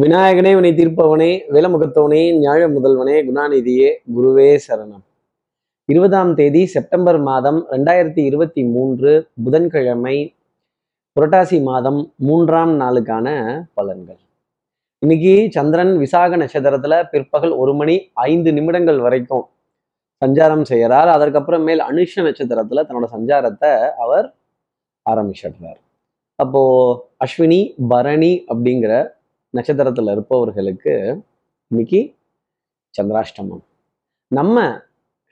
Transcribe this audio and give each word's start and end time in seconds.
விநாயகனே 0.00 0.54
வினை 0.54 0.70
தீர்ப்பவனே 0.72 1.40
வேலமுகத்தவனே 1.50 2.20
ஞாழ 2.42 2.60
முதல்வனே 2.66 3.16
குணாநிதியே 3.26 3.88
குருவே 4.16 4.58
சரணம். 4.68 5.02
இருபதாம் 5.84 6.34
தேதி 6.34 6.66
செப்டம்பர் 6.66 7.20
மாதம் 7.20 7.66
ரெண்டாயிரத்தி 7.70 8.18
இருபத்தி 8.18 8.64
மூன்று 8.64 9.28
புதன்கிழமை 9.44 10.34
புரட்டாசி 11.16 11.62
மாதம் 11.62 12.12
மூன்றாம் 12.16 12.80
நாளுக்கான 12.80 13.26
பலன்கள். 13.76 14.20
இன்னைக்கு 14.98 15.48
சந்திரன் 15.50 15.98
விசாக 15.98 16.36
நட்சத்திரத்துல 16.36 17.08
பிற்பகல் 17.10 17.50
ஒரு 17.50 17.74
மணி 17.74 18.10
ஐந்து 18.14 18.52
நிமிடங்கள் 18.52 19.00
வரைக்கும் 19.00 19.48
சஞ்சாரம் 20.24 20.64
செய்யறார் 20.68 21.10
அதற்கப்புறமேல் 21.16 21.82
அனுஷ 21.90 22.12
நட்சத்திரத்துல 22.16 22.84
தன்னோட 22.88 23.08
சஞ்சாரத்தை 23.16 23.90
அவர் 23.90 24.34
ஆரம்பிச்சிடுறார். 25.10 25.80
அப்போ 26.34 26.62
அஸ்வினி 27.24 27.74
பரணி 27.88 28.44
அப்படிங்கிற 28.48 29.20
நட்சத்திரத்துல 29.54 30.10
இருப்பவர்களுக்கு 30.10 30.92
இன்னைக்கு 31.70 32.00
சந்திராஷ்டமம். 32.94 33.62
நம்ம 34.28 34.56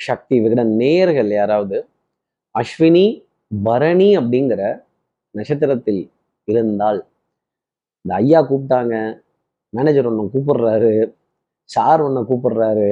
சக்தி 0.01 0.41
விகட 0.41 0.65
நேயர்கள் 0.65 1.31
யாராவது 1.31 1.89
அஸ்வினி 2.55 3.07
பரணி 3.65 4.17
அப்படிங்கிற 4.19 4.63
நட்சத்திரத்தில் 5.35 6.03
இருந்தால் 6.49 7.01
இந்த 8.05 8.15
ஐயா 8.15 8.41
கூப்பிட்டாங்க 8.49 8.95
மேனேஜர் 9.73 10.07
ஒன்று 10.07 10.25
கூப்பிடுறாரு 10.35 10.93
சார் 11.71 12.01
ஒன்று 12.01 12.23
கூப்பிடுறாரு 12.23 12.89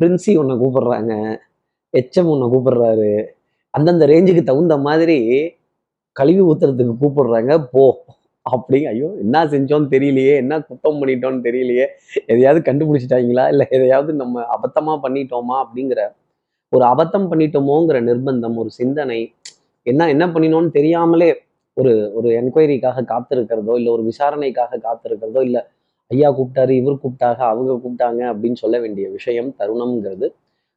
பிரின்சி 0.00 0.32
ஒன்று 0.38 0.54
கூப்பிடுறாங்க 0.56 1.12
எச்எம் 1.94 2.26
ஒன்று 2.26 2.52
கூப்பிடுறாரு 2.54 3.10
அந்தந்த 3.74 4.06
ரேஞ்சுக்கு 4.06 4.42
தகுந்த 4.42 4.78
மாதிரி 4.78 5.18
கழுவி 6.16 6.40
ஊத்துறதுக்கு 6.40 6.94
கூப்பிடுறாங்க 7.00 7.68
போ. 7.72 7.84
அப்படி 8.46 8.78
ஐயோ 8.90 9.08
என்ன 9.22 9.44
செஞ்சோம்னு 9.52 9.88
தெரியலையே 9.94 10.34
என்ன 10.42 10.54
குத்தம் 10.68 10.98
பண்ணிட்டோம்னு 11.00 11.40
தெரியலையே 11.46 11.86
எதையாவது 12.32 12.60
கண்டுபிடிச்சிட்டாங்களா? 12.68 13.44
இல்லை 13.52 13.66
எதையாவது 13.76 14.12
நம்ம 14.22 14.42
அபத்தமா 14.56 14.94
பண்ணிட்டோமா? 15.04 15.56
அப்படிங்கிற 15.64 16.00
ஒரு 16.72 16.84
அபத்தம் 16.84 17.28
பண்ணிட்டோமோங்கிற 17.30 17.98
நிர்பந்தம் 18.08 18.56
ஒரு 18.62 18.70
சிந்தனை 18.80 19.20
என்ன 19.86 20.08
என்ன 20.14 20.24
பண்ணினோம்னு 20.26 20.70
தெரியாமலே 20.78 21.30
ஒரு 21.76 21.92
ஒரு 22.18 22.28
என்கொயரிக்காக 22.40 23.04
காத்திருக்கிறதோ 23.12 23.72
இல்லை 23.80 23.90
ஒரு 23.92 24.02
விசாரணைக்காக 24.10 24.80
காத்திருக்கிறதோ 24.86 25.40
இல்லை 25.48 25.62
ஐயா 26.10 26.28
கூப்பிட்டாரு 26.38 26.72
இவர் 26.80 27.02
கூப்பிட்டாங்க 27.02 27.42
அவங்க 27.52 27.72
கூப்பிட்டாங்க 27.74 28.20
அப்படின்னு 28.32 28.58
சொல்ல 28.64 28.76
வேண்டிய 28.80 29.06
விஷயம் 29.10 29.50
தருணம்ங்கிறது 29.60 30.26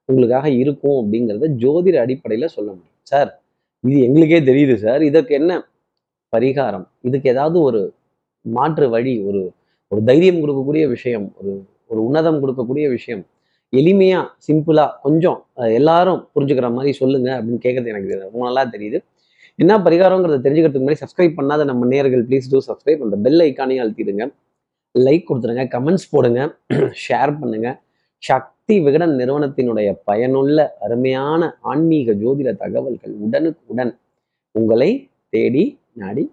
உங்களுக்காக 0.10 0.48
இருக்கும் 0.62 0.98
அப்படிங்கிறத 1.02 1.48
ஜோதிட 1.64 1.98
அடிப்படையில் 2.06 2.54
சொல்ல 2.56 2.70
முடியும். 2.72 2.98
சார் 3.04 3.30
இது 3.84 3.98
எங்களுக்கே 4.08 4.40
தெரியுது 4.50 4.76
சார். 4.86 5.02
இதற்கு 5.10 5.34
என்ன 5.42 5.52
பரிகாரம். 6.34 6.86
இதுக்கு 7.02 7.28
ஏதாவது 7.30 7.58
ஒரு 7.62 7.82
மாற்று 8.46 8.86
வழி 8.90 9.14
ஒரு 9.30 9.42
ஒரு 9.92 10.02
தைரியம் 10.04 10.42
கொடுக்கக்கூடிய 10.44 10.84
விஷயம் 10.88 11.28
ஒரு 11.40 11.52
ஒரு 11.86 12.00
உன்னதம் 12.08 12.40
கொடுக்கக்கூடிய 12.44 12.86
விஷயம். 12.90 13.24
எளிமையா 13.74 14.20
சிம்பிளா 14.46 14.86
கொஞ்சம் 15.02 15.40
எல்லாரும் 15.80 16.20
புரிஞ்சுக்கிற 16.36 16.68
மாதிரி 16.74 16.92
சொல்லுங்க 16.94 17.30
அப்படின்னு 17.38 17.62
கேட்கறது 17.66 17.92
எனக்கு 17.94 18.20
ரொம்ப 18.26 18.44
நல்லா 18.46 18.64
தெரியுது. 18.76 19.00
என்ன 19.60 19.74
பரிகாரங்கிறத 19.78 20.40
தெரிஞ்சுக்கிறதுக்கு 20.44 20.86
முன்னாடி 20.86 21.02
சப்ஸ்கிரைப் 21.04 21.38
பண்ணாத 21.40 21.62
நம்ம 21.66 21.88
நேர்கள் 21.94 22.24
ப்ளீஸ் 22.30 22.52
டூ 22.52 22.60
சப்ஸ்கிரைப் 22.68 23.04
அந்த 23.06 23.18
பெல் 23.26 23.42
ஐக்கானையும் 23.48 23.84
அழுத்திடுங்க. 23.84 24.26
லைக் 24.96 25.28
கொடுத்துருங்க 25.30 25.64
கமெண்ட்ஸ் 25.76 26.08
போடுங்க 26.12 26.42
ஷேர் 27.06 27.34
பண்ணுங்க. 27.40 27.70
சக்தி 28.24 28.76
விகடன் 28.80 29.14
நிறுவனத்தினுடைய 29.16 29.90
பயனுள்ள 30.04 30.58
அருமையான 30.80 31.42
ஆன்மீக 31.62 32.14
ஜோதிட 32.14 32.50
தகவல்கள் 32.54 33.14
உடனுக்குடன் 33.26 33.94
உங்களை 34.56 34.90
தேடி 35.30 35.64
நாடி 35.98 36.24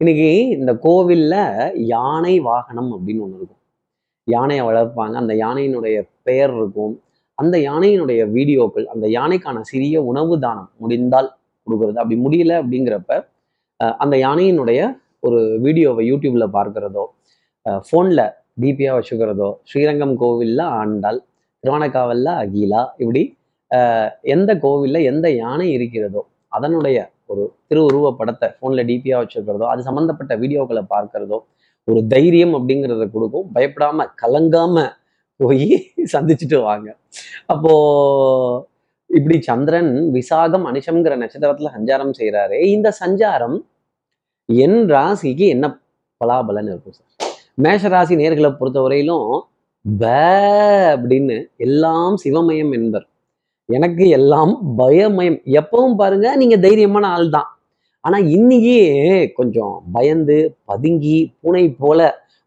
இன்னைக்கு 0.00 0.28
இந்த 0.56 0.72
கோவில்ல 0.84 1.34
யானை 1.90 2.34
வாகனம் 2.46 2.90
அப்படின்னு 2.94 3.22
ஒன்று 3.24 3.38
இருக்கும். 3.38 3.60
யானையை 4.28 4.62
வளர்ப்பாங்க. 4.68 5.14
அந்த 5.22 5.34
யானையினுடைய 5.40 5.96
பெயர் 6.26 6.52
இருக்கும். 6.56 6.94
அந்த 7.38 7.56
யானையினுடைய 7.66 8.20
வீடியோக்கள் 8.34 8.86
அந்த 8.94 9.06
யானைக்கான 9.16 9.62
சிறிய 9.70 9.96
உணவு 10.10 10.34
தானம் 10.38 10.70
முடிந்தால் 10.80 11.28
கொடுக்குறது. 11.66 11.98
அப்படி 12.00 12.18
முடியல 12.24 12.52
அப்படிங்கிறப்ப 12.62 13.10
அஹ், 13.80 13.94
அந்த 13.98 14.14
யானையினுடைய 14.24 14.80
ஒரு 15.22 15.38
வீடியோவை 15.64 16.02
யூடியூப்ல 16.10 16.46
பார்க்கிறதோ 16.52 17.04
ஃபோனில் 17.84 18.24
டிபியாக 18.60 18.96
வச்சுக்கிறதோ 18.98 19.48
ஸ்ரீரங்கம் 19.70 20.14
கோவிலில் 20.22 20.64
ஆண்டாள் 20.78 21.18
திருவானக்காவல்ல 21.64 22.28
அகிலா 22.42 22.82
இப்படி 23.02 23.22
அஹ், 23.70 24.10
எந்த 24.34 24.50
கோவிலில் 24.64 25.06
எந்த 25.10 25.26
யானை 25.36 25.68
இருக்கிறதோ 25.76 26.22
அதனுடைய 26.52 26.98
ஒரு 27.30 27.42
திருவுருவ 27.68 28.10
படத்தை 28.16 28.46
ஃபோனில் 28.56 28.86
டிபியாக 28.90 29.20
வச்சுருக்கிறதோ 29.22 29.66
அது 29.72 29.80
சம்மந்தப்பட்ட 29.88 30.32
வீடியோக்களை 30.36 30.82
பார்க்கறதோ 30.94 31.38
ஒரு 31.88 32.00
தைரியம் 32.06 32.54
அப்படிங்கிறத 32.58 33.04
கொடுக்கும். 33.10 33.46
பயப்படாம 33.54 34.06
கலங்காம 34.22 34.76
போய் 35.40 35.68
சந்திச்சுட்டு 36.14 36.58
வாங்க. 36.62 36.88
அப்போ 37.46 37.72
இப்படி 39.10 39.36
சந்திரன் 39.40 39.92
விசாகம் 40.16 40.66
அனிஷம்ங்கிற 40.70 41.14
நட்சத்திரத்துல 41.22 41.70
சஞ்சாரம் 41.76 42.12
செய்கிறாரு 42.18 42.58
இந்த 42.74 42.88
சஞ்சாரம் 43.02 43.56
என் 44.48 44.80
ராசிக்கு 44.92 45.46
என்ன 45.54 45.66
பலாபலன் 46.20 46.70
இருக்கும் 46.72 46.96
சார். 46.98 47.08
மேஷ 47.64 47.88
ராசி 47.88 48.14
நேர்களை 48.22 48.50
பொறுத்தவரையிலும் 48.60 49.30
ப 49.84 50.04
அப்படின்னு 50.92 51.36
எல்லாம் 51.66 52.14
சிவமயம் 52.24 52.72
என்பர். 52.78 53.06
எனக்கு 53.76 54.04
எல்லாம் 54.18 54.52
பயமயம். 54.78 55.38
எப்பவும் 55.60 55.96
பாருங்க 56.00 56.28
நீங்க 56.40 56.56
தைரியமான 56.66 57.08
ஆள் 57.16 57.28
தான் 57.36 57.48
ஆனா 58.04 58.18
இன்னைக்கு 58.36 58.78
கொஞ்சம் 59.38 59.74
பயந்து 59.92 60.36
பதுங்கி 60.64 61.16
பூனை 61.40 61.64
போல 61.82 62.00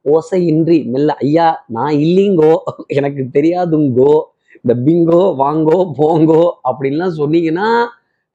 ஓசையின்றி 0.05 0.77
மெல்ல 0.93 1.11
ஐயா 1.25 1.47
நான் 1.75 1.93
இல்லைங்கோ 2.05 2.53
எனக்கு 2.97 3.21
தெரியாதுங்கோ 3.35 4.13
இந்த 4.57 4.73
பிங்கோ 4.85 5.21
வாங்கோ 5.43 5.77
போங்கோ 5.99 6.43
அப்படின்லாம் 6.69 7.17
சொன்னீங்கன்னா 7.19 7.67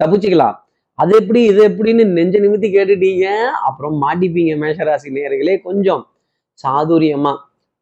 தப்பிச்சுக்கலாம். 0.00 0.56
அது 0.98 1.12
எப்படி 1.20 1.40
இது 1.50 1.60
எப்படின்னு 1.68 2.04
நெஞ்ச 2.16 2.36
நிமித்தி 2.44 2.68
கேட்டுட்டீங்க. 2.76 3.26
அப்புறம் 3.68 3.94
மாட்டிப்பீங்க 4.02 4.54
மேஷராசி 4.62 5.10
நேர்களே 5.16 5.54
கொஞ்சம் 5.68 6.02
சாதுரியமா. 6.64 7.32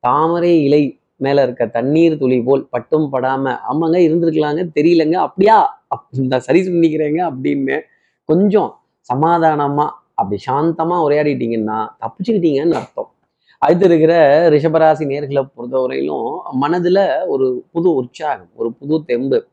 தாமரை 0.04 0.52
இலை 0.66 0.82
மேல 1.16 1.42
இருக்க 1.42 1.66
தண்ணீர் 1.66 2.18
துளி 2.18 2.42
போல் 2.42 2.66
பட்டும் 2.70 3.12
படாம 3.12 3.56
ஆமாங்க 3.72 3.98
இருந்திருக்கலாங்க 4.08 4.68
தெரியலங்க 4.74 5.12
அப்படியா? 5.12 5.84
அப்~ 5.88 6.06
இந்த 6.10 6.40
சரி 6.40 6.60
சொன்னிக்கிறேங்க 6.60 7.32
அப்படின்னு 7.32 7.80
கொஞ்சம் 8.24 8.74
சமாதானமா 9.14 9.88
அப்படி 10.14 10.42
சாந்தமா 10.50 10.96
உரையாடிட்டீங்கன்னா 11.06 11.88
தப்பிச்சுக்கிட்டீங்கன்னு 12.00 12.72
அர்த்தம். 12.72 13.10
அடுத்து 13.58 13.84
இருக்கிற 13.84 14.48
ரிஷபராசி 14.50 15.04
நேர்களை 15.04 15.48
பொறுத்தவரையிலும் 15.56 16.38
மனதுல 16.62 17.26
ஒரு 17.26 17.64
புது 17.72 17.94
உற்சாகம் 17.94 18.48
ஒரு 18.54 18.72
புது 18.72 19.04
தெம்பு. 19.04 19.46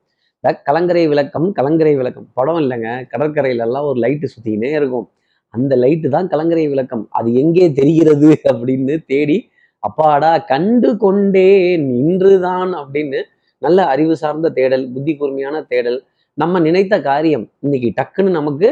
கலங்கரை 0.63 1.07
விளக்கம் 1.07 1.51
கலங்கரை 1.51 1.95
விளக்கம். 1.95 2.27
படம் 2.33 2.57
இல்லைங்க 2.57 3.05
கடற்கரையில 3.17 3.57
எல்லாம் 3.57 3.83
ஒரு 3.83 3.99
லைட்டு 3.99 4.27
சுத்தினே 4.35 4.71
இருக்கும். 4.71 5.09
அந்த 5.49 5.75
லைட்டு 5.75 6.07
தான் 6.07 6.27
கலங்கரை 6.27 6.67
விளக்கம். 6.67 7.07
அது 7.09 7.33
எங்கே 7.33 7.71
தெரிகிறது 7.71 8.41
அப்படின்னு 8.43 9.05
தேடி 9.05 9.49
அப்பாடா 9.83 10.31
கண்டு 10.51 10.89
கொண்டேன் 11.03 11.85
இன்றுதான் 12.01 12.71
அப்படின்னு 12.81 13.19
நல்ல 13.61 13.79
அறிவு 13.93 14.15
சார்ந்த 14.21 14.51
தேடல் 14.57 14.85
புத்தி 14.93 15.13
கூர்மையான 15.15 15.57
தேடல். 15.71 15.99
நம்ம 16.37 16.59
நினைத்த 16.67 16.95
காரியம் 17.09 17.45
இன்னைக்கு 17.65 17.89
டக்குன்னு 17.99 18.31
நமக்கு 18.39 18.69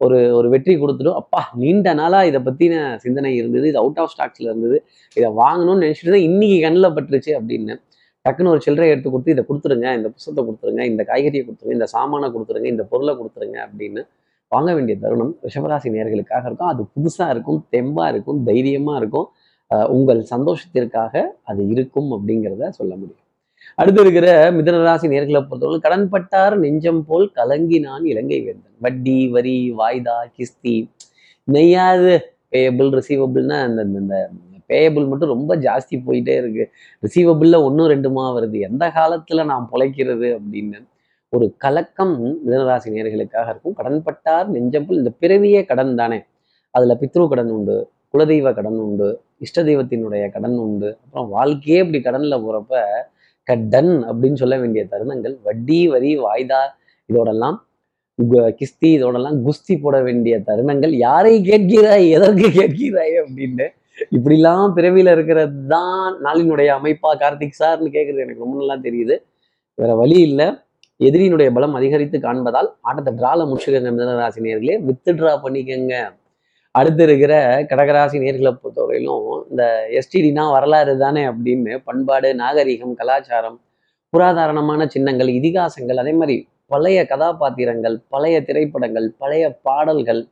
ஒரு 0.00 0.18
ஒரு 0.38 0.48
வெற்றி 0.54 0.74
கொடுத்துடும். 0.80 1.18
அப்பா 1.20 1.40
நீண்ட 1.62 1.92
நாளா 2.00 2.18
இதை 2.30 2.40
பத்தின 2.48 2.74
சிந்தனை 3.04 3.30
இருந்தது 3.36 3.66
இது 3.70 3.78
அவுட் 3.82 4.00
ஆஃப் 4.02 4.12
ஸ்டாக்ஸ்ல 4.14 4.48
இருந்தது 4.50 4.76
இதை 5.16 5.28
வாங்கணும்னு 5.42 5.82
நினைச்சிட்டு 5.84 6.12
தான் 6.16 6.26
இன்னைக்கு 6.28 6.58
கண்ணில் 6.64 6.94
பட்டுருச்சு 6.96 7.32
அப்படின்னு. 7.38 7.74
டக்குன்னு 8.24 8.52
ஒரு 8.54 8.62
சில்லறை 8.66 8.88
எடுத்து 8.92 9.10
கொடுத்து 9.10 9.34
இதை 9.34 9.44
கொடுத்துருங்க 9.48 9.88
இந்த 9.98 10.08
புஸ்தத்தை 10.14 10.42
கொடுத்துருங்க 10.44 10.84
இந்த 10.92 11.02
காய்கறியை 11.10 11.42
கொடுத்துருங்க 11.44 11.76
இந்த 11.78 11.88
சாமானை 11.94 12.28
கொடுத்துருங்க 12.34 12.68
இந்த 12.74 12.84
பொருளை 12.92 13.14
கொடுத்துருங்க 13.20 13.58
அப்படின்னு 13.66 14.02
வாங்க 14.52 14.70
வேண்டிய 14.76 14.94
தருணம். 15.04 15.32
ரிஷபராசி 15.46 15.88
நேர்களுக்காக 15.94 16.44
இருக்கும். 16.48 16.70
அது 16.72 16.82
புதுசா 16.94 17.26
இருக்கும் 17.34 17.60
தெம்பா 17.74 18.04
இருக்கும் 18.12 18.38
தைரியமா 18.44 18.96
இருக்கும். 18.96 19.26
உங்கள் 19.70 20.20
சந்தோஷத்திற்காக 20.30 21.22
அது 21.42 21.68
இருக்கும் 21.68 22.10
அப்படிங்கிறத 22.12 22.68
சொல்ல 22.68 22.92
முடியும். 22.94 23.24
அடுத்து 23.74 24.00
இருக்கிற 24.00 24.52
மிதனராசி 24.52 25.06
நேர்களை 25.14 25.40
பொறுத்தவரை 25.48 25.78
கடன்பட்டார் 25.86 26.56
நெஞ்சம் 26.56 27.04
போல் 27.06 27.32
கலங்கினான் 27.34 28.04
இலங்கை 28.04 28.40
வேந்தன். 28.40 28.76
வட்டி 28.78 29.28
வரி 29.28 29.72
வாய்தா 29.72 30.16
கிஸ்தி 30.36 30.88
நெய்யாது 31.52 32.18
பேயபிள் 32.50 32.90
ரிசீவபிள்னா 32.98 33.56
அந்த 33.62 33.82
இந்த 33.82 34.30
பேயபிள் 34.68 35.06
மட்டும் 35.08 35.28
ரொம்ப 35.28 35.56
ஜாஸ்தி 35.56 35.96
போயிட்டே 36.06 36.34
இருக்கு. 36.36 36.70
ரிசீவபிள்ல 37.02 37.62
ஒன்றும் 37.62 37.88
ரெண்டுமா 37.88 38.24
வருது. 38.36 38.58
எந்த 38.60 38.88
காலத்துல 38.88 39.44
நான் 39.44 39.68
பொழைக்கிறது 39.72 40.38
அப்படின்னு 40.38 40.86
ஒரு 41.28 41.54
கலக்கம் 41.58 42.42
மிதனராசி 42.46 42.88
நேர்களுக்காக 42.88 43.48
இருக்கும். 43.48 43.76
கடன்பட்டார் 43.76 44.46
நெஞ்சம் 44.46 44.86
போல் 44.86 44.98
இந்த 44.98 45.12
பிறவியே 45.20 45.66
கடன் 45.66 45.94
தானே. 45.94 46.24
அதுல 46.70 46.96
பித்ரு 47.00 47.28
கடன் 47.28 47.50
உண்டு 47.50 47.90
குலதெய்வ 48.14 48.54
கடன் 48.54 48.78
உண்டு 48.78 49.20
இஷ்ட 49.44 49.62
தெய்வத்தினுடைய 49.68 50.24
கடன் 50.34 50.58
உண்டு. 50.64 50.90
அப்புறம் 51.04 51.28
வாழ்க்கையே 51.36 51.78
இப்படி 51.84 52.00
கடன்ல 52.06 52.36
போறப்ப 52.44 52.82
கடன் 53.50 53.92
அப்படின்னு 54.10 54.40
சொல்ல 54.42 54.54
வேண்டிய 54.62 54.82
தருணங்கள் 54.92 55.34
வட்டி 55.48 55.80
வரி 55.94 56.10
வாய்தா 56.26 56.60
இதோடெல்லாம் 57.10 57.58
கிஸ்தி 58.60 58.88
இதோடெல்லாம் 58.98 59.36
குஸ்தி 59.46 59.74
போட 59.82 59.96
வேண்டிய 60.06 60.36
தருணங்கள் 60.48 60.94
யாரை 61.06 61.34
கேட்கிறாய் 61.50 62.06
எதற்கு 62.16 62.46
கேட்கிறாய் 62.60 63.14
அப்படின்னு 63.22 63.66
இப்படிலாம் 64.16 64.72
பிறவியில் 64.76 65.12
இருக்கிறது 65.14 65.54
தான் 65.72 66.16
நாளினுடைய 66.26 66.68
அமைப்பா 66.78 67.10
கார்த்திக் 67.22 67.58
சார்னு 67.60 67.88
கேட்குறது 67.96 68.24
எனக்கு 68.24 68.44
ரொம்ப 68.44 68.56
நல்லா 68.60 68.76
தெரியுது. 68.86 69.14
வேற 69.78 69.92
வழி 70.00 70.18
இல்லை. 70.28 70.46
எதிரியினுடைய 71.00 71.48
பலம் 71.56 71.76
அதிகரித்து 71.78 72.18
காண்பதால் 72.26 72.68
ஆட்டத்தை 72.88 73.12
ட்ரால 73.18 73.46
முடிச்சுக்கங்க 73.50 73.90
மிதனராசி 73.96 74.44
நேர்களே 74.46 74.76
வித்து 74.88 75.10
ட்ரா 75.18 75.32
பண்ணிக்கங்க. 75.44 75.94
அடுத்து 76.78 77.02
இருக்கிற 77.06 77.34
கடகராசி 77.70 78.18
நேர்களை 78.24 78.52
பொறுத்தவரையிலும் 78.54 79.24
இந்த 79.50 79.64
எஸ்டிடினா 79.98 80.44
வரலாறு 80.56 80.94
தானே 81.04 81.22
அப்படின்னு 81.30 81.74
பண்பாடு 81.88 82.30
நாகரிகம் 82.34 82.94
கலாச்சாரம் 82.94 83.58
புராதாரணமான 84.12 84.82
சின்னங்கள் 84.86 85.30
இதிகாசங்கள் 85.30 86.00
அதே 86.02 86.12
மாதிரி 86.12 86.36
பழைய 86.66 86.98
கதாபாத்திரங்கள் 87.04 87.96
பழைய 88.08 88.36
திரைப்படங்கள் 88.40 89.06
பழைய 89.18 89.44
பாடல்கள் 89.62 90.22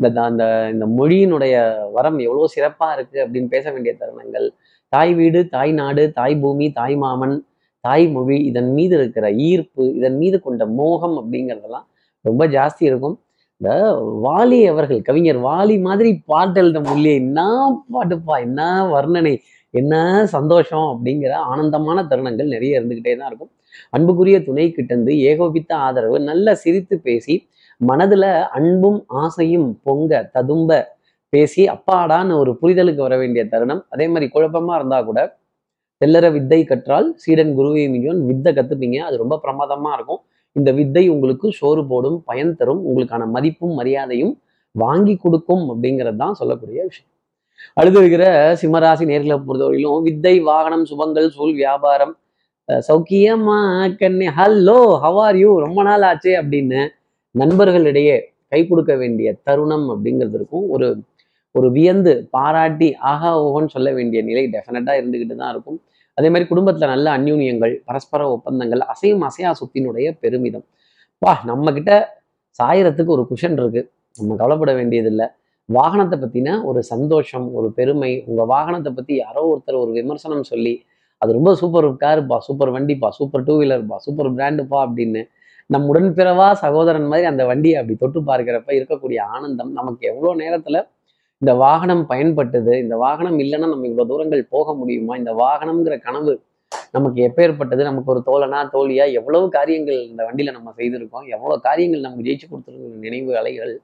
இந்த 0.00 0.08
அந்த 0.22 0.44
இந்த 0.70 0.84
மொழியினுடைய 0.98 1.54
வரம் 1.92 2.18
எவ்வளோ 2.18 2.48
சிறப்பாக 2.48 2.96
இருக்குது 2.96 3.22
அப்படின்னு 3.24 3.48
பேச 3.48 3.64
வேண்டிய 3.70 3.92
தருணங்கள் 4.00 4.46
தாய் 4.92 5.14
வீடு 5.14 5.40
தாய் 5.48 5.72
நாடு 5.72 6.02
தாய் 6.12 6.36
பூமி 6.38 6.66
தாய் 6.70 6.96
மாமன் 6.96 7.36
தாய் 7.84 8.06
மொழி 8.08 8.36
இதன் 8.40 8.70
மீது 8.74 8.94
இருக்கிற 8.98 9.26
ஈர்ப்பு 9.48 9.84
இதன் 9.94 10.18
மீது 10.18 10.36
கொண்ட 10.40 10.62
மோகம் 10.78 11.16
அப்படிங்கிறதெல்லாம் 11.20 11.86
ரொம்ப 12.24 12.42
ஜாஸ்தி 12.46 12.82
இருக்கும். 12.84 13.16
இந்த 13.60 13.70
வாலி 14.24 14.58
அவர்கள் 14.72 15.00
கவிஞர் 15.06 15.38
வாலி 15.46 15.76
மாதிரி 15.86 16.10
பாட்டு 16.30 16.58
எழுத 16.62 16.78
முடியல 16.80 17.12
என்ன 17.22 17.40
பாட்டுப்பா 17.94 18.34
என்ன 18.46 18.60
வர்ணனை 18.92 19.32
என்ன 19.74 19.94
சந்தோஷம்? 20.34 20.86
அப்படிங்கிற 20.92 21.32
ஆனந்தமான 21.52 22.04
தருணங்கள் 22.10 22.52
நிறைய 22.54 22.78
இருந்துக்கிட்டே 22.78 23.14
தான் 23.16 23.30
இருக்கும். 23.30 23.50
அன்புக்குரிய 23.96 24.36
துணை 24.48 24.66
கிட்டந்து 24.76 25.12
ஏகோபித்த 25.30 25.72
ஆதரவு 25.86 26.18
நல்லா 26.28 26.52
சிரித்து 26.62 26.96
பேசி 27.08 27.34
மனதுல 27.80 28.24
அன்பும் 28.58 29.00
ஆசையும் 29.22 29.68
பொங்க 29.88 30.22
ததும்ப 30.36 30.70
பேசி 31.32 31.62
அப்பாடான்னு 31.74 32.38
ஒரு 32.42 32.52
புரிதலுக்கு 32.62 33.02
வர 33.06 33.16
வேண்டிய 33.22 33.42
தருணம். 33.54 33.82
அதே 33.94 34.06
மாதிரி 34.12 34.28
குழப்பமா 34.36 34.74
இருந்தா 34.80 35.00
கூட 35.10 35.20
தெல்லற 36.00 36.26
வித்தை 36.36 36.60
கற்றால் 36.64 37.06
சீடன் 37.22 37.52
குருவை 37.58 37.84
மிஞ்சோன் 37.94 38.20
வித்தை 38.30 38.50
கத்துப்பீங்க. 38.58 38.98
அது 39.08 39.16
ரொம்ப 39.24 39.36
பிரமாதமா 39.44 39.92
இருக்கும். 39.98 40.20
இந்த 40.58 40.70
வித்தை 40.78 41.04
உங்களுக்கு 41.14 41.48
சோறு 41.60 41.82
போடும் 41.90 42.18
பயன் 42.28 42.56
தரும் 42.60 42.82
உங்களுக்கான 42.88 43.26
மதிப்பும் 43.36 43.74
மரியாதையும் 43.80 44.34
வாங்கி 44.74 45.14
கொடுக்கும் 45.24 45.64
அப்படிங்கிறது 45.72 46.18
தான் 46.24 46.38
சொல்லக்கூடிய 46.40 46.80
விஷயம். 46.88 47.10
அடுத்து 47.78 48.00
இருக்கிற 48.02 48.24
சிம்மராசி 48.60 49.04
நேர்களை 49.10 49.36
பொறுத்தவரையிலும் 49.46 50.04
வித்தை 50.08 50.34
வாகனம் 50.48 50.84
சுபங்கள் 50.90 51.28
சூழ் 51.36 51.54
வியாபாரம் 51.62 52.14
சௌக்கியமா 52.88 53.58
கண்ணே 54.00 54.26
ஹலோ 54.38 54.80
ஹவார் 55.04 55.38
யூ 55.42 55.50
ரொம்ப 55.66 55.80
நாள் 55.88 56.04
ஆச்சு 56.08 56.32
அப்படின்னு 56.40 56.80
நண்பர்களிடையே 57.34 58.16
கை 58.52 58.60
கொடுக்க 58.70 58.92
வேண்டிய 59.02 59.28
தருணம் 59.46 59.86
அப்படிங்கிறது 59.92 60.36
இருக்கும். 60.40 60.66
ஒரு 60.74 60.88
ஒரு 61.54 61.68
வியந்து 61.76 62.12
பாராட்டி 62.36 62.88
ஆஹா 63.10 63.30
ஓஹோன்னு 63.44 63.74
சொல்ல 63.74 63.88
வேண்டிய 63.98 64.20
நிலை 64.28 64.44
டெஃபினட்டாக 64.54 65.00
இருந்துகிட்டு 65.00 65.34
தான் 65.42 65.52
இருக்கும். 65.54 65.78
அதே 66.18 66.28
மாதிரி 66.32 66.46
குடும்பத்துல 66.50 66.88
நல்ல 66.94 67.08
அந்யூன்யங்கள் 67.18 67.74
பரஸ்பர 67.88 68.22
ஒப்பந்தங்கள் 68.36 68.82
அசையும் 68.92 69.24
அசையா 69.28 69.50
சொத்தினுடைய 69.60 70.08
பெருமிதம். 70.22 70.66
வா 71.22 71.32
நம்ம 71.50 71.72
கிட்ட 71.78 71.92
சாயறதுக்கு 72.58 73.12
ஒரு 73.16 73.24
குஷன் 73.30 73.56
இருக்கு. 73.60 73.82
நம்ம 74.18 74.36
கவலைப்பட 74.42 74.72
வேண்டியதில்லை. 74.80 75.26
வாகனத்தை 75.68 76.16
பத்தின 76.18 76.48
ஒரு 76.64 76.80
சந்தோஷம் 76.92 77.46
ஒரு 77.54 77.68
பெருமை 77.78 78.12
உங்க 78.28 78.42
வாகனத்தை 78.52 78.90
பத்தி 78.94 79.14
யாரோ 79.16 79.42
ஒருத்தர் 79.52 79.82
ஒரு 79.82 79.92
விமர்சனம் 79.98 80.46
சொல்லி 80.52 80.74
அது 81.22 81.30
ரொம்ப 81.38 81.50
சூப்பர் 81.60 81.88
காருப்பா 82.02 82.36
சூப்பர் 82.46 82.70
வண்டிப்பா 82.76 83.08
சூப்பர் 83.18 83.44
டூ 83.48 83.54
வீலர்ப்பா 83.60 83.96
சூப்பர் 84.06 84.30
பிராண்டுப்பா 84.36 84.78
அப்படின்னு 84.86 85.22
நம் 85.70 85.86
உடன்பிறவா 85.92 86.46
சகோதரன் 86.62 87.08
மாதிரி 87.12 87.26
அந்த 87.30 87.42
வண்டியை 87.44 87.76
அப்படி 87.80 87.96
தொட்டு 87.96 88.20
பார்க்கிறப்ப 88.28 88.70
இருக்கக்கூடிய 88.78 89.18
ஆனந்தம் 89.34 89.72
நமக்கு 89.72 90.04
எவ்வளோ 90.12 90.30
நேரத்துல 90.42 90.78
இந்த 91.42 91.52
வாகனம் 91.64 92.04
பயன்பட்டது 92.10 92.72
இந்த 92.84 92.94
வாகனம் 93.02 93.38
இல்லைன்னா 93.42 93.68
நம்ம 93.72 93.86
இவ்வளவு 93.90 94.10
தூரங்கள் 94.12 94.42
போக 94.54 94.74
முடியுமா? 94.80 95.14
இந்த 95.20 95.32
வாகனம்ங்கிற 95.42 95.96
கனவு 96.06 96.32
நமக்கு 96.94 97.18
எப்பேற்பட்டது 97.28 97.82
நமக்கு 97.88 98.10
ஒரு 98.14 98.20
தோழனா 98.28 98.60
தோழியா 98.74 99.04
எவ்வளவு 99.18 99.46
காரியங்கள் 99.56 100.00
இந்த 100.10 100.22
வண்டியில 100.28 100.54
நம்ம 100.56 100.72
செய்திருக்கோம்? 100.78 101.26
எவ்வளவு 101.34 101.64
காரியங்கள் 101.68 102.04
நமக்கு 102.06 102.26
ஜெயிச்சு 102.28 102.46
கொடுத்துருக்க 102.50 103.04
நினைவு 103.06 103.32
அலைகள் 103.40 103.74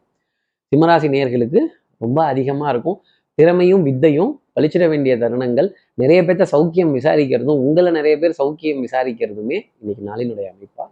சிம்மராசி 0.73 1.09
நேர்களுக்கு 1.15 1.61
ரொம்ப 2.05 2.19
அதிகமா 2.33 2.67
இருக்கும். 2.75 2.99
திறமையும் 3.39 3.85
வித்தையும் 3.89 4.33
பழிச்சிட 4.57 4.85
வேண்டிய 4.93 5.15
தருணங்கள். 5.23 5.69
நிறைய 6.03 6.19
பேர்த்த 6.27 6.45
சௌக்கியம் 6.55 6.93
விசாரிக்கிறதும் 6.99 7.63
உங்களை 7.69 7.91
நிறைய 7.99 8.15
பேர் 8.23 8.37
சௌக்கியம் 8.41 8.83
விசாரிக்கிறதுமே 8.87 9.57
இன்னைக்கு 9.81 10.05
நாளினுடைய 10.11 10.47
அமைப்பா 10.53 10.85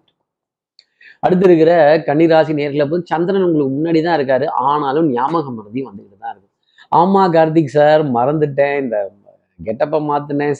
அடுத்து 1.24 1.44
இருக்கிற 1.48 1.72
கன்னிராசி 2.06 2.52
நேர்களை 2.60 2.84
போது 2.92 3.02
சந்திரன் 3.10 3.44
உங்களுக்கு 3.48 3.74
முன்னாடி 3.76 4.00
தான் 4.06 4.16
இருக்காரு. 4.18 4.46
ஆனாலும் 4.70 5.08
ஞாபகம் 5.16 5.56
மறதி 5.58 5.80
வந்துகிட்டு 5.88 6.16
தான் 6.24 6.32
இருக்கு. 6.34 6.41
ஆமா 7.00 7.22
கார்த்திக் 7.36 7.74
சார் 7.76 8.02
மறந்துட்டேன். 8.16 8.76
இந்த 8.84 8.96
கெட்டப்பை 9.66 9.98
மாற்றினேன் 10.08 10.54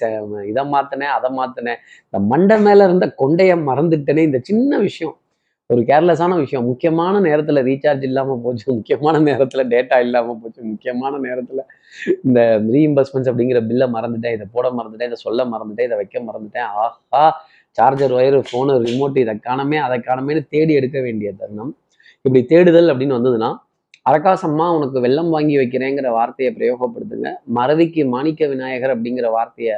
இதை 0.51 0.63
மாற்றினேன் 0.75 1.13
அதை 1.17 1.29
மாற்றினேன் 1.39 1.81
இந்த 2.05 2.19
மண்டை 2.31 2.57
மேல 2.67 2.85
இருந்த 2.85 3.07
கொண்டையை 3.23 3.57
மறந்துட்டேனே. 3.71 4.23
இந்த 4.29 4.39
சின்ன 4.43 4.79
விஷயம் 4.79 5.17
ஒரு 5.71 5.83
கேர்லெஸ்ஸான 5.91 6.37
விஷயம். 6.37 6.65
முக்கியமான 6.71 7.21
நேரத்துல 7.21 7.61
ரீசார்ஜ் 7.69 8.03
இல்லாம 8.09 8.37
போச்சு 8.45 8.67
முக்கியமான 8.75 9.17
நேரத்துல 9.29 9.63
டேட்டா 9.75 9.99
இல்லாம 10.07 10.35
போச்சு 10.43 10.61
முக்கியமான 10.65 11.15
நேரத்துல 11.27 11.61
இந்த 12.25 12.41
ரீஇம்பர்ஸ்மெண்ட்ஸ் 12.73 13.31
அப்படிங்கிற 13.33 13.61
பில்லை 13.71 13.87
மறந்துட்டேன் 13.97 14.35
இதை 14.37 14.47
போட 14.53 14.69
மறந்துட்டேன் 14.79 15.09
இதை 15.11 15.19
சொல்ல 15.27 15.45
மறந்துட்டேன் 15.45 15.87
இதை 15.89 15.97
வைக்க 16.01 16.21
மறந்துட்டேன். 16.29 16.69
ஆஹா 17.13 17.27
சார்ஜர் 17.79 18.13
ஒயரு 18.13 18.39
ஃபோனு 18.49 18.73
ரிமோட் 18.87 19.19
இதை 19.19 19.35
காணமே 19.49 19.77
அதை 19.87 19.99
காணமேனு 19.99 20.43
தேடி 20.55 20.73
எடுக்க 20.75 20.99
வேண்டிய 21.01 21.29
தருணம். 21.39 21.73
இப்படி 22.23 22.41
தேடுதல் 22.45 22.91
அப்படின்னு 22.93 23.17
வந்ததுன்னா 23.19 23.51
அரகாசம்மா 24.07 24.65
உனக்கு 24.77 24.99
வெள்ளம் 25.05 25.33
வாங்கி 25.35 25.55
வைக்கிறேங்கிற 25.61 26.07
வார்த்தையை 26.19 26.51
பிரயோகப்படுத்துங்க. 26.57 27.29
மறதிக்கு 27.59 28.03
மாணிக்க 28.15 28.47
விநாயகர் 28.53 28.93
அப்படிங்கிற 28.95 29.27
வார்த்தையை 29.37 29.77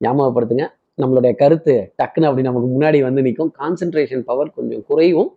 ஞாபகப்படுத்துங்க. 0.00 0.64
நம்மளுடைய 1.02 1.32
கருத்து 1.42 1.74
டக்குன்னு 2.00 2.28
அப்படி 2.28 2.44
நமக்கு 2.48 2.68
முன்னாடி 2.74 2.98
வந்து 3.06 3.22
நிற்கும். 3.26 3.50
கான்சென்ட்ரேஷன் 3.60 4.24
பவர் 4.30 4.56
கொஞ்சம் 4.58 4.84
குறையும். 4.90 5.30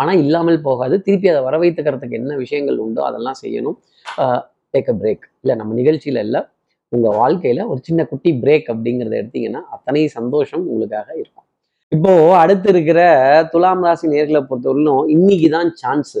ஆனால் 0.00 0.20
இல்லாமல் 0.24 0.58
போகாது. 0.68 0.94
திருப்பி 1.06 1.28
அதை 1.32 1.40
வர 1.48 1.56
வைத்துக்கிறதுக்கு 1.62 2.18
என்ன 2.20 2.36
விஷயங்கள் 2.44 2.78
உண்டோ 2.86 3.02
அதெல்லாம் 3.08 3.38
செய்யணும். 3.42 3.76
டேக் 4.74 4.90
அ 4.92 4.96
பிரேக் 5.02 5.24
இல்லை 5.42 5.54
நம்ம 5.60 5.74
நிகழ்ச்சியில் 5.80 6.20
இல்லை. 6.26 6.40
உங்கள் 6.92 7.16
வாழ்க்கையில் 7.22 7.62
ஒரு 7.72 7.80
சின்ன 7.88 8.00
குட்டி 8.10 8.30
பிரேக் 8.42 8.68
அப்படிங்கிறத 8.74 9.14
எடுத்தீங்கன்னா 9.22 9.62
அத்தனை 9.76 10.02
சந்தோஷம் 10.18 10.64
உங்களுக்காக 10.70 11.08
இருக்கும். 11.22 11.46
இப்போ 11.92 12.12
அடுத்து 12.42 12.68
இருக்கிற 12.74 13.00
துலாம் 13.52 13.84
ராசி 13.86 14.06
நேர்களை 14.14 14.40
பொறுத்தவரையிலும் 14.50 15.02
இன்னைக்கு 15.16 15.48
தான் 15.56 15.70
சான்ஸு 15.82 16.20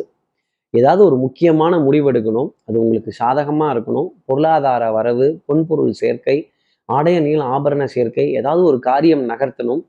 ஏதாவது 0.74 1.02
ஒரு 1.08 1.16
முக்கியமான 1.24 1.72
முடிவெடுக்கணும் 1.86 2.50
அது 2.68 2.76
உங்களுக்கு 2.82 3.12
சாதகமாக 3.20 3.72
இருக்கணும். 3.74 4.08
பொருளாதார 4.28 4.82
வரவு 4.96 5.26
பொன்பொருள் 5.48 5.94
சேர்க்கை 6.02 6.36
ஆடைய 6.88 7.16
நீள 7.26 7.40
ஆபரண 7.54 7.82
சேர்க்கை 7.94 8.26
ஏதாவது 8.38 8.62
ஒரு 8.70 8.78
காரியம் 8.88 9.24
நகர்த்தணும். 9.30 9.82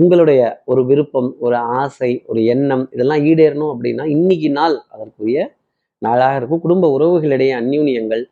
உங்களுடைய 0.00 0.40
ஒரு 0.72 0.82
விருப்பம் 0.90 1.30
ஒரு 1.44 1.56
ஆசை 1.80 2.10
ஒரு 2.30 2.40
எண்ணம் 2.54 2.84
இதெல்லாம் 2.94 3.22
ஈடேறணும் 3.30 3.72
அப்படின்னா 3.74 4.04
இன்னைக்கு 4.16 4.48
நாள் 4.58 4.76
அதற்குரிய 4.94 5.38
நாளாக 6.02 6.38
இருக்கும். 6.38 6.62
குடும்ப 6.64 6.88
உறவுகளிடையே 6.96 7.54
அந்யூன்யங்கள் 7.60 8.22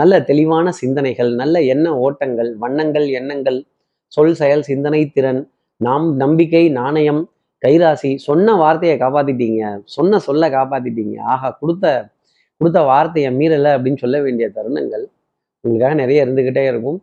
நல்ல 0.00 0.14
தெளிவான 0.30 0.66
சிந்தனைகள் 0.80 1.30
நல்ல 1.42 1.56
எண்ண 1.74 1.86
ஓட்டங்கள் 2.04 2.50
வண்ணங்கள் 2.64 3.06
எண்ணங்கள் 3.20 3.58
சொல் 4.12 4.36
செயல் 4.40 4.64
சிந்தனை 4.70 5.00
திறன் 5.16 5.40
நாம் 5.80 6.06
நம்பிக்கை 6.22 6.64
நாணயம் 6.80 7.22
கைராசி 7.66 8.10
சொன்ன 8.28 8.54
வார்த்தையை 8.62 8.96
காப்பாத்திட்டீங்க. 8.98 9.62
சொன்ன 9.96 10.18
சொல்ல 10.28 10.48
காப்பாத்திட்டீங்க. 10.56 11.16
ஆஹா 11.32 11.48
கொடுத்த 11.60 11.86
கொடுத்த 12.60 12.80
வார்த்தையை 12.90 13.30
மீறலை 13.38 13.70
அப்படின்னு 13.76 14.02
சொல்ல 14.04 14.16
வேண்டிய 14.26 14.46
தருணங்கள் 14.56 15.04
உங்களுக்காக 15.64 15.94
நிறைய 16.02 16.24
இருந்துகிட்டே 16.26 16.64
இருக்கும். 16.72 16.98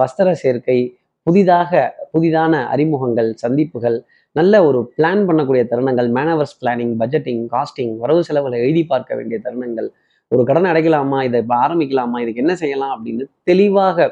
வஸ்திர 0.00 0.32
சேர்க்கை 0.42 0.78
புதிதாக 1.26 1.72
புதிதான 2.12 2.54
அறிமுகங்கள் 2.72 3.30
சந்திப்புகள் 3.42 3.96
நல்ல 4.36 4.54
ஒரு 4.68 4.78
பிளான் 4.96 5.22
பண்ணக்கூடிய 5.28 5.62
தருணங்கள் 5.70 6.08
மேனவர்ஸ் 6.16 6.56
பிளானிங் 6.60 6.94
பட்ஜெட்டிங் 7.00 7.42
காஸ்டிங் 7.54 7.94
வரவு 8.02 8.22
செலவுகளை 8.24 8.58
எழுதி 8.64 8.82
பார்க்க 8.92 9.18
வேண்டிய 9.18 9.38
தருணங்கள். 9.44 9.88
ஒரு 10.32 10.42
கடன் 10.48 10.70
அடைக்கலாமா? 10.70 11.18
இதை 11.28 11.40
இப்போ 11.42 11.56
ஆரம்பிக்கலாமா? 11.66 12.18
இதுக்கு 12.24 12.42
என்ன 12.44 12.54
செய்யலாம்? 12.62 12.92
அப்படின்னு 12.96 13.24
தெளிவாக 13.50 14.08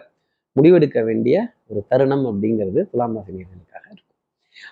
முடிவெடுக்க 0.57 1.01
வேண்டிய 1.05 1.37
ஒரு 1.71 1.83
தருணம் 1.89 2.25
அப்படிங்கிறது 2.31 2.81
துலாம் 2.91 3.17
ராசினியர்களுக்கு 3.19 3.72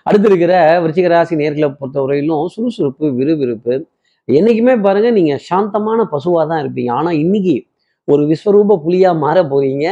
அடுத்து 0.07 0.27
இருக்கிற 0.31 0.53
விருச்சிக 0.83 1.09
ராசி 1.13 1.35
நேர்களை 1.41 1.69
பொறுத்தவரையிலும் 1.79 2.45
சுறுசுறுப்பு 2.55 3.05
விறுவிறுப்பு. 3.19 3.73
என்னைக்குமே 4.27 4.75
பாருங்க 4.85 5.09
நீங்க 5.19 5.35
சாந்தமான 5.49 5.99
பசுவாக 6.13 6.43
தான் 6.51 6.61
இருப்பீங்க. 6.63 6.91
ஆனா 6.99 7.11
இன்னைக்கு 7.23 7.55
ஒரு 8.07 8.23
விஸ்வரூப 8.31 8.77
புலியா 8.85 9.09
மாற 9.23 9.37
போறீங்க. 9.53 9.87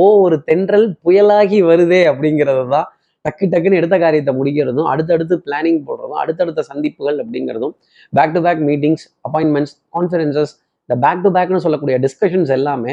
ஓ 0.00 0.04
ஒரு 0.26 0.36
தென்றல் 0.48 0.86
புயலாகி 1.04 1.58
வருதே 1.70 2.02
அப்படிங்கிறது 2.12 2.64
தான் 2.74 2.86
டக்கு 3.24 3.44
டக்குன்னு 3.52 3.78
எடுத்த 3.80 3.96
காரியத்தை 4.04 4.32
முடிக்கிறதும் 4.38 4.88
அடுத்தடுத்து 4.92 5.36
பிளானிங் 5.46 5.80
போடுறதும் 5.88 6.20
அடுத்தடுத்த 6.22 6.60
சந்திப்புகள் 6.70 7.18
அப்படிங்கிறதும் 7.22 7.74
back 8.12 8.34
to 8.36 8.40
back 8.46 8.62
meetings 8.68 9.04
appointments 9.28 9.74
conferences 9.96 10.52
இந்த 10.88 10.96
பேக் 11.04 11.22
டு 11.24 11.30
பேக்னு 11.36 11.62
சொல்லக்கூடிய 11.64 11.96
டிஸ்கஷன்ஸ் 12.04 12.52
எல்லாமே 12.58 12.92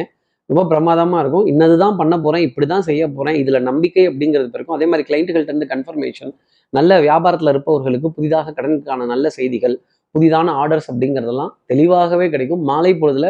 ரொம்ப 0.50 0.62
பிரமாதமாக 0.72 1.22
இருக்கும். 1.24 1.46
இன்னது 1.52 1.76
தான் 1.84 1.96
பண்ண 2.02 2.14
போகிறேன் 2.26 2.44
இப்படி 2.48 2.66
தான் 2.74 2.86
செய்ய 2.90 3.04
போகிறேன் 3.18 3.38
இதில் 3.42 3.66
நம்பிக்கை 3.70 4.04
அப்படிங்கிறது 4.10 4.50
பிறக்கும். 4.54 4.76
அதே 4.78 4.88
மாதிரி 4.92 5.06
கிளைண்ட்டுகள்ட்ட 5.10 5.54
இருந்து 5.54 5.70
கன்ஃபர்மேஷன் 5.74 6.32
நல்ல 6.74 6.92
வியாபாரத்தில் 7.08 7.52
இருப்பவர்களுக்கு 7.54 8.10
புதிதாக 8.18 8.54
கடனுக்கான 8.58 9.06
நல்ல 9.14 9.26
செய்திகள் 9.38 9.76
புதிதான 10.16 10.54
ஆர்டர்ஸ் 10.62 10.90
அப்படிங்கிறதெல்லாம் 10.92 11.52
தெளிவாகவே 11.72 12.28
கிடைக்கும். 12.34 12.64
மாலை 12.72 12.94
பொழுதுல 13.02 13.30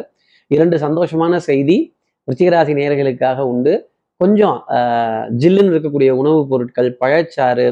இரண்டு 0.51 0.77
சந்தோஷமான 0.85 1.35
செய்தி 1.49 1.77
ருச்சிகராசி 2.27 2.73
நேர்களுக்காக 2.79 3.39
உண்டு. 3.53 3.73
கொஞ்சம் 4.21 4.57
ஜில்லுன்னு 5.41 5.71
இருக்கக்கூடிய 5.73 6.09
உணவுப் 6.21 6.49
பொருட்கள் 6.51 6.89
பழச்சாறு 7.01 7.67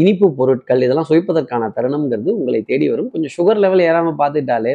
இனிப்பு 0.00 0.26
பொருட்கள் 0.38 0.82
இதெல்லாம் 0.84 1.08
சுவைப்பதற்கான 1.08 1.64
தருணம்ங்கிறது 1.76 2.30
உங்களை 2.38 2.60
தேடி 2.70 2.86
வரும். 2.92 3.10
கொஞ்சம் 3.14 3.34
சுகர் 3.36 3.60
லெவல் 3.64 3.82
ஏறாமல் 3.88 4.20
பார்த்துட்டாலே 4.20 4.72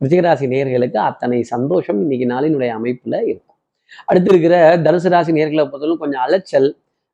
ரிச்சிகராசி 0.00 0.46
நேர்களுக்கு 0.52 0.98
அத்தனை 1.10 1.38
சந்தோஷம் 1.42 2.00
இன்னைக்கு 2.00 2.26
நாளினுடைய 2.32 2.70
அமைப்புல 2.78 3.14
இருக்கும். 3.30 3.58
அடுத்து 4.06 4.30
இருக்கிற 4.32 4.54
தனுசு 4.86 5.08
ராசி 5.14 5.32
நேர்களை 5.32 5.62
பொறுத்தவரைக்கும் 5.64 6.02
கொஞ்சம் 6.04 6.24
அலைச்சல் 6.26 6.68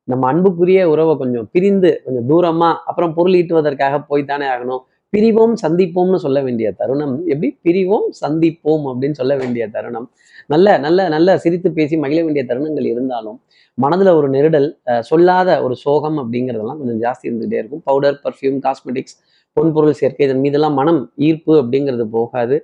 நம்ம 0.07 0.27
அன்புக்குரிய 0.31 0.79
உறவை 0.93 1.13
கொஞ்சம் 1.21 1.47
பிரிந்து 1.51 1.91
கொஞ்சம் 2.05 2.25
தூரமா 2.31 2.69
அப்புறம் 2.89 3.13
பொருள் 3.13 3.37
ஈட்டுவதற்காக 3.41 3.99
போய்த்தானே 4.09 4.47
ஆகணும். 4.53 4.81
பிரிவோம் 5.13 5.53
சந்திப்போம்னு 5.63 6.19
சொல்ல 6.25 6.39
வேண்டிய 6.41 6.67
தருணம். 6.79 7.15
எப்படி? 7.27 7.49
பிரிவோம் 7.65 8.07
சந்திப்போம் 8.23 8.85
அப்படின்னு 8.91 9.17
சொல்ல 9.21 9.33
வேண்டிய 9.41 9.63
தருணம். 9.75 10.07
நல்ல 10.47 10.77
நல்ல 10.85 10.99
நல்ல 11.15 11.37
சிரித்து 11.43 11.69
பேசி 11.73 11.97
மகிழ 11.97 12.19
வேண்டிய 12.23 12.43
தருணங்கள் 12.49 12.87
இருந்தாலும் 12.93 13.37
மனதில் 13.77 14.11
ஒரு 14.19 14.27
நெருடல் 14.29 14.67
சொல்லாத 15.09 15.49
ஒரு 15.63 15.75
சோகம் 15.85 16.17
அப்படிங்கிறதெல்லாம் 16.21 16.79
கொஞ்சம் 16.81 17.01
ஜாஸ்தி 17.05 17.25
இருந்துகிட்டே 17.29 17.59
இருக்கும். 17.61 17.83
பவுடர் 17.89 18.19
பர்ஃப்யூம் 18.25 18.59
காஸ்மெட்டிக்ஸ் 18.65 19.15
பொன்பொருள் 19.57 19.97
சேர்க்கை 19.99 20.23
இதன் 20.27 20.43
மீதெல்லாம் 20.43 20.77
மனம் 20.79 21.01
ஈர்ப்பு 21.27 21.53
அப்படிங்கிறது 21.61 22.05
போகாது. 22.17 22.55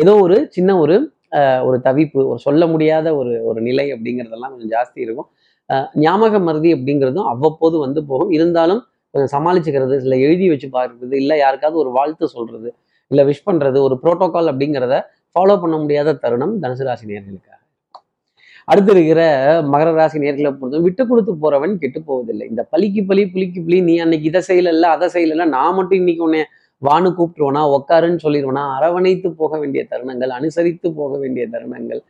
ஏதோ 0.00 0.12
ஒரு 0.24 0.36
சின்ன 0.56 0.70
ஒரு 0.82 0.96
ஒரு 1.68 1.78
தவிப்பு 1.86 2.20
ஒரு 2.30 2.40
சொல்ல 2.46 2.62
முடியாத 2.72 3.08
ஒரு 3.20 3.32
ஒரு 3.48 3.60
நிலை 3.68 3.86
அப்படிங்கிறதெல்லாம் 3.94 4.52
கொஞ்சம் 4.52 4.72
ஜாஸ்தி 4.76 4.98
இருக்கும். 5.06 5.28
ஞாபக 6.04 6.38
மருதி 6.46 6.70
அப்படிங்கிறதும் 6.76 7.28
அவ்வப்போது 7.32 7.76
வந்து 7.84 8.00
போகும். 8.10 8.32
இருந்தாலும் 8.36 8.80
கொஞ்சம் 9.14 9.32
சமாளிச்சுக்கிறது 9.36 9.96
இல்லை 10.06 10.18
எழுதி 10.26 10.48
வச்சு 10.52 10.68
பார்க்குறது 10.76 11.14
இல்லை 11.22 11.38
யாருக்காவது 11.44 11.78
ஒரு 11.84 11.92
வாழ்த்து 11.98 12.28
சொல்றது 12.36 12.70
இல்லை 13.10 13.24
விஷ் 13.30 13.46
பண்ணுறது 13.48 13.78
ஒரு 13.88 13.94
ப்ரோட்டோகால் 14.02 14.50
அப்படிங்கிறத 14.52 14.96
ஃபாலோ 15.36 15.56
பண்ண 15.62 15.76
முடியாத 15.84 16.18
தருணம் 16.24 16.56
தனுசு 16.64 16.86
ராசி 16.88 17.06
அடுத்து 18.68 18.92
இருக்கிற 18.94 19.22
மகர 19.72 19.90
ராசி 19.98 20.18
நேர்களை 20.22 20.50
பொறுத்த 20.60 20.78
விட்டு 20.86 21.02
கொடுத்து 21.06 21.32
போறவன் 21.42 21.74
கெட்டு 21.82 22.00
போவதில்லை. 22.08 22.46
இந்த 22.52 22.62
பலிக்கு 22.72 23.02
பலி 23.10 23.22
புலிக்கு 23.34 23.60
புலி 23.66 23.78
நீ 23.80 23.94
அன்னைக்கு 23.98 24.26
இதை 24.30 24.40
செய்யல 24.48 24.88
அதை 24.96 25.08
செய்யல 25.16 25.46
நான் 25.56 25.76
மட்டும் 25.78 26.00
இன்னைக்கு 26.02 26.24
உன்னை 26.28 26.42
வானு 26.82 27.08
கூப்பிட்டுருவனா 27.08 27.62
உக்காருன்னு 27.76 28.22
சொல்லிடுவனா 28.24 28.64
அரவணைத்து 28.76 29.28
போக 29.40 29.52
வேண்டிய 29.58 29.82
தருணங்கள் 29.92 30.32
அனுசரித்து 30.38 30.88
போக 30.94 31.12
வேண்டிய 31.18 31.44
தருணங்கள் 31.54 32.00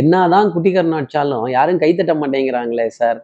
என்னதான் 0.00 0.50
குட்டிக்கரணம் 0.54 0.98
அடிச்சாலும் 1.00 1.46
யாரும் 1.48 1.80
கைத்தட்ட 1.82 2.14
மாட்டேங்கிறாங்களே 2.22 2.86
சார் 3.00 3.18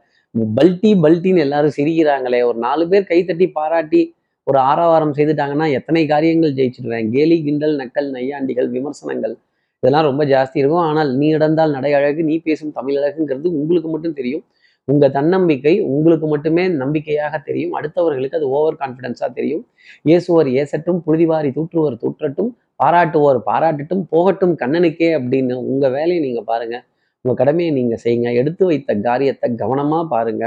பல்ட்டி 0.59 0.91
பல்ட்டின்னு 1.05 1.45
எல்லாரும் 1.47 1.77
சிரிக்கிறாங்களே 1.79 2.41
ஒரு 2.49 2.59
நாலு 2.59 2.85
பேர் 2.89 3.09
கைத்தட்டி 3.13 3.47
பாராட்டி 3.59 4.03
ஒரு 4.47 4.59
ஆரவாரம் 4.71 5.15
செய்துட்டாங்கன்னா 5.17 5.67
எத்தனை 5.79 6.03
காரியங்கள் 6.07 6.57
ஜெயிச்சிடுவேன்? 6.59 7.09
கேலி 7.11 7.37
கிண்டல் 7.47 7.75
நக்கல் 7.81 8.09
நையாண்டிகள் 8.17 8.69
விமர்சனங்கள் 8.77 9.35
இதெல்லாம் 9.83 10.07
ரொம்ப 10.09 10.23
ஜாஸ்தி 10.33 10.57
இருக்கும். 10.63 10.85
ஆனால் 10.89 11.11
நீ 11.21 11.27
நடந்தால் 11.37 11.75
நடை 11.77 11.91
அழகு 11.99 12.23
நீ 12.31 12.35
பேசும் 12.49 12.73
தமிழ் 12.79 12.97
அழகுங்கிறது 13.01 13.49
உங்களுக்கு 13.61 13.91
மட்டும் 13.93 14.17
தெரியும். 14.19 14.43
உங்க 14.89 15.07
தன்னம்பிக்கை 15.17 15.73
உங்களுக்கு 15.95 16.27
மட்டுமே 16.33 16.65
நம்பிக்கையாக 16.83 17.35
தெரியும். 17.49 17.75
அடுத்தவர்களுக்கு 17.79 18.39
அது 18.41 18.49
ஓவர் 18.59 18.77
கான்ஃபிடென்ஸா 18.83 19.27
தெரியும். 19.39 19.63
இயேசுவர் 20.11 20.49
ஏசட்டும் 20.61 21.01
புழுதிவாரி 21.07 21.51
தூற்றுவர் 21.59 21.97
தூற்றட்டும் 22.03 22.51
பாராட்டுவோர் 22.83 23.39
பாராட்டட்டும் 23.51 24.05
போகட்டும் 24.13 24.55
கண்ணனுக்கே 24.63 25.11
அப்படின்னு 25.19 25.57
உங்க 25.73 25.87
வேலையை 25.97 26.21
நீங்க 26.27 26.43
பாருங்க. 26.51 26.77
உங்க 27.25 27.35
கடமையை 27.41 27.71
நீங்க 27.79 27.97
செய்யுங்க. 28.05 28.29
எடுத்து 28.41 28.65
வைத்த 28.71 28.95
காரியத்தை 29.09 29.49
கவனமா 29.63 29.99
பாருங்க. 30.15 30.45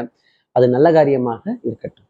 அது 0.56 0.66
நல்ல 0.76 0.88
காரியமாக 0.98 1.44
இருக்கட்டும். 1.68 2.08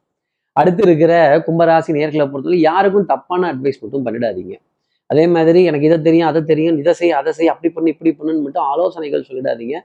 அடுத்து 0.59 0.81
இருக்கிற 0.87 1.13
கும்பராசி 1.47 1.91
நேர்களை 1.97 2.25
பொறுத்தவரை 2.31 2.59
யாருக்கும் 2.69 3.09
தப்பான 3.13 3.47
அட்வைஸ் 3.53 3.81
மட்டும் 3.83 4.05
பண்ணிடாதீங்க. 4.07 4.55
அதே 5.09 5.25
மாதிரி 5.35 5.59
எனக்கு 5.69 5.87
இதை 5.89 5.97
தெரியும் 6.07 6.27
அதை 6.31 6.41
தெரியும் 6.51 6.77
இதை 6.81 6.93
செய் 6.99 7.13
அதை 7.19 7.31
செய் 7.37 7.51
அப்படி 7.53 7.69
பண்ணு 7.75 7.91
இப்படி 7.93 8.11
பண்ணுன்னு 8.17 8.43
மட்டும் 8.45 8.65
ஆலோசனைகள் 8.71 9.27
சொல்லிடாதீங்க. 9.29 9.75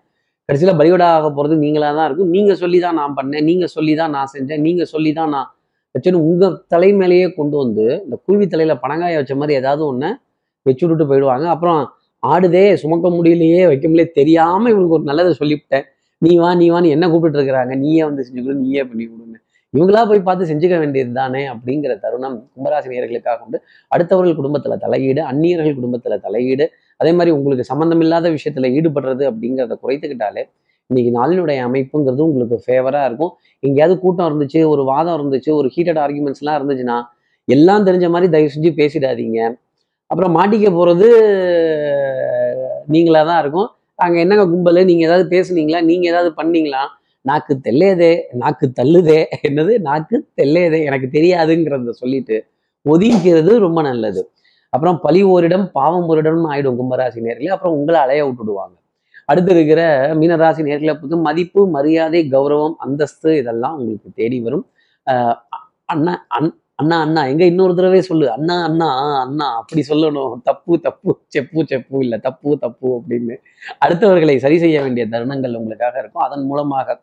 கடைசியில் 0.48 0.78
பலிவிடா 0.80 1.06
ஆக 1.16 1.26
போகிறது 1.36 1.54
நீங்களாக 1.64 1.92
தான் 1.98 2.06
இருக்கும். 2.08 2.30
நீங்கள் 2.36 2.58
சொல்லி 2.62 2.78
தான் 2.84 2.96
நான் 3.00 3.14
பண்ணேன் 3.18 3.46
நீங்கள் 3.50 3.72
சொல்லி 3.76 3.94
தான் 4.00 4.12
நான் 4.16 4.30
செஞ்சேன் 4.34 4.62
நீங்கள் 4.66 4.90
சொல்லி 4.94 5.10
தான் 5.18 5.32
நான் 5.36 5.48
வச்சுன்னு 5.94 6.22
உங்கள் 6.28 6.56
தலை 6.72 6.90
மேலேயே 7.00 7.26
கொண்டு 7.38 7.56
வந்து 7.62 7.84
இந்த 8.04 8.16
குருவி 8.24 8.46
தலையில் 8.52 8.80
பணங்காய 8.84 9.18
வச்ச 9.20 9.34
மாதிரி 9.40 9.58
ஏதாவது 9.60 9.82
ஒன்று 9.90 10.08
வச்சு 10.66 10.82
விட்டுட்டு 10.84 11.06
போயிடுவாங்க. 11.10 11.46
அப்புறம் 11.54 11.80
ஆடுதே 12.22 12.64
சுமக்க 12.82 13.06
முடியலையே 13.16 13.62
வைக்க 13.70 13.86
முடியல 13.90 14.06
தெரியாமல் 14.20 14.72
இவனுக்கு 14.72 14.96
ஒரு 14.98 15.06
நல்லதை 15.10 15.32
சொல்லிவிட்டேன். 15.40 15.84
நீ 16.22 16.30
வா 16.42 16.50
நீ 16.60 16.66
வான்னு 16.74 16.94
என்ன 16.96 17.06
கூப்பிட்டு 17.10 17.38
இருக்கிறாங்க? 17.38 17.72
நீயே 17.84 18.02
வந்து 18.08 18.22
செஞ்சுக்கணும் 18.26 18.64
நீயே 18.66 18.82
பண்ணி 18.90 19.04
இவங்களா 19.74 20.02
போய் 20.10 20.20
பார்த்து 20.26 20.48
செஞ்சுக்க 20.50 20.76
வேண்டியது 20.82 21.12
தானே 21.18 21.42
அப்படிங்கிற 21.52 21.92
தருணம் 22.04 22.36
கும்பராசி 22.54 22.88
நேர்களுக்காக 22.92 23.44
உண்டு. 23.46 23.58
அடுத்தவர்கள் 23.94 24.38
குடும்பத்துல 24.40 24.76
தலையீடு 24.84 25.20
அந்நியர்கள் 25.30 25.76
குடும்பத்துல 25.78 26.16
தலையீடு 26.26 26.66
அதே 27.00 27.12
மாதிரி 27.18 27.32
உங்களுக்கு 27.38 27.64
சம்மந்தம் 27.70 28.02
இல்லாத 28.04 28.30
விஷயத்துல 28.36 28.70
ஈடுபடுறது 28.78 29.24
அப்படிங்கிறத 29.30 29.76
குறைத்துக்கிட்டாலே 29.82 30.44
இன்னைக்கு 30.90 31.10
நாளினுடைய 31.18 31.58
அமைப்புங்கிறது 31.68 32.22
உங்களுக்கு 32.28 32.56
ஃபேவரா 32.64 33.00
இருக்கும். 33.08 33.32
எங்கேயாவது 33.62 33.94
கூட்டம் 34.04 34.28
இருந்துச்சு 34.30 34.60
ஒரு 34.72 34.82
வாதம் 34.90 35.16
இருந்துச்சு 35.18 35.50
ஒரு 35.60 35.68
ஹீட்டட் 35.74 36.00
ஆர்குமெண்ட்ஸ்லாம் 36.04 36.58
இருந்துச்சுன்னா 36.60 36.96
எல்லாம் 37.48 37.86
தெரிஞ்ச 37.88 38.06
மாதிரி 38.14 38.28
தயவு 38.34 38.52
செஞ்சு 38.54 38.70
பேசிடாதீங்க. 38.80 39.40
அப்புறம் 40.10 40.34
மாட்டிக்க 40.38 40.68
போறது 40.78 41.08
நீங்களா 42.94 43.22
தான் 43.30 43.40
இருக்கும். 43.42 43.68
அங்கே 44.04 44.18
என்னங்க 44.24 44.44
கும்பல்? 44.52 44.80
நீங்கள் 44.90 45.06
ஏதாவது 45.08 45.24
பேசுனீங்களா? 45.34 45.80
நீங்கள் 45.90 46.10
ஏதாவது 46.12 46.30
பண்ணீங்களா? 46.40 46.82
நாக்கு 47.24 47.54
தெல்லேதே 47.66 48.12
நாக்கு 48.42 48.66
தள்ளுதே 48.80 49.20
என்னது? 49.48 49.72
நாக்கு 49.88 50.16
தெல்லேதே 50.40 50.80
எனக்கு 50.88 51.08
தெரியாதுங்கிறத 51.16 51.94
சொல்லிட்டு 52.02 52.36
ஒதுக்கிறது 52.86 53.52
ரொம்ப 53.66 53.80
நல்லது. 53.82 54.22
அப்புறம் 54.72 54.98
பழி 55.04 55.20
ஓரிடம் 55.34 55.66
பாவம் 55.78 56.08
ஓரிடம் 56.12 56.46
ஆயிடும் 56.52 56.78
கும்பராசி 56.80 57.20
நேரில் 57.26 57.54
அப்புறம் 57.54 57.76
உங்களை 57.78 57.98
அலைய 58.04 58.22
விட்டுடுவாங்க. 58.26 58.74
அடுத்து 59.30 59.50
இருக்கிற 59.54 59.80
மீனராசி 60.20 60.62
நேர்களை 60.68 60.92
பொறுத்து 60.94 61.16
மதிப்பு 61.28 61.60
மரியாதை 61.76 62.20
கௌரவம் 62.34 62.76
அந்தஸ்து 62.84 63.30
இதெல்லாம் 63.40 63.74
உங்களுக்கு 63.78 64.10
தேடி 64.20 64.38
வரும். 64.46 64.64
அண்ணா 65.94 66.14
அண் 66.38 66.50
அண்ணா 66.80 66.96
அண்ணா 67.04 67.22
எங்க 67.30 67.44
இன்னொரு 67.50 67.72
தடவை 67.78 68.00
சொல்லு. 68.08 68.26
அண்ணா 68.34 68.56
அண்ணா 68.68 68.88
அண்ணா 69.24 69.46
அப்படி 69.60 69.82
சொல்லணும். 69.88 70.34
தப்பு 70.48 70.72
தப்பு 70.86 71.10
செப்பு 71.34 71.60
செப்பு 71.70 71.96
இல்லை. 72.04 72.18
தப்பு 72.26 72.50
தப்பு 72.64 72.88
அப்படின்னு. 72.98 73.36
அடுத்தவர்களை 73.84 74.36
சரி 74.44 74.58
செய்ய 74.64 74.76
வேண்டிய 74.84 75.04
தருணங்கள் 75.14 75.58
உங்களுக்காக 75.60 75.94
இருக்கும். 76.02 76.24
அதன் 76.26 76.46
மூலமாக 76.50 76.96